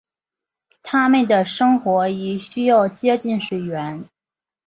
[0.81, 4.03] 它们的生活亦需要接近水源。